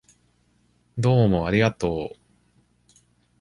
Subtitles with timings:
[0.97, 2.17] どうもありがとう。